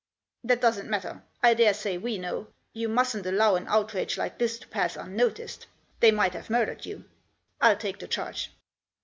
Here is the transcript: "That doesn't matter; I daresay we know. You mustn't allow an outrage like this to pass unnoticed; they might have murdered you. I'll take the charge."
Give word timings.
"That 0.43 0.61
doesn't 0.61 0.89
matter; 0.89 1.21
I 1.43 1.53
daresay 1.53 1.95
we 1.97 2.17
know. 2.17 2.47
You 2.73 2.89
mustn't 2.89 3.27
allow 3.27 3.53
an 3.55 3.67
outrage 3.67 4.17
like 4.17 4.39
this 4.39 4.57
to 4.57 4.67
pass 4.67 4.95
unnoticed; 4.97 5.67
they 5.99 6.09
might 6.09 6.33
have 6.33 6.49
murdered 6.49 6.87
you. 6.87 7.03
I'll 7.61 7.77
take 7.77 7.99
the 7.99 8.07
charge." 8.07 8.51